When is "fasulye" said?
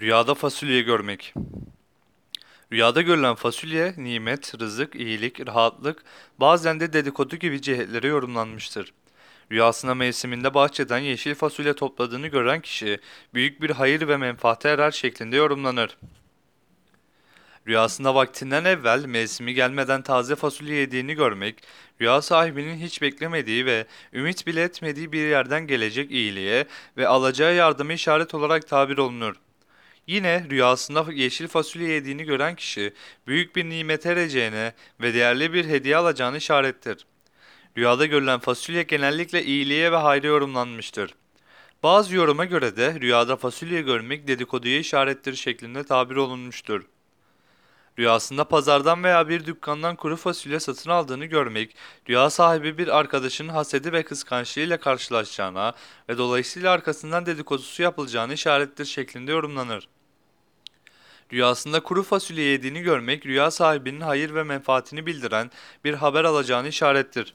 0.34-0.82, 3.34-3.94, 11.34-11.74, 20.36-20.76, 31.48-31.88, 38.38-38.82, 43.36-43.82, 50.16-50.60, 62.02-62.44